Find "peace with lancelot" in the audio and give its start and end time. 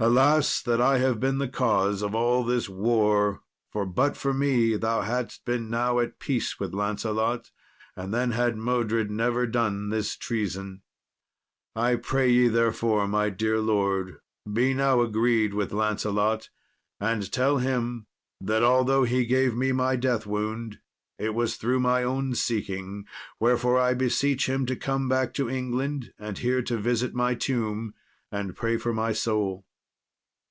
6.18-7.52